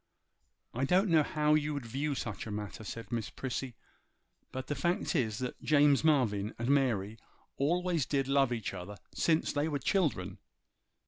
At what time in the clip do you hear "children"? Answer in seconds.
9.77-10.39